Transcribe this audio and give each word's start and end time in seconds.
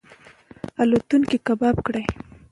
الوتکې 0.81 1.37
یې 1.39 1.43
کباړ 1.47 1.75
کړې. 1.85 2.03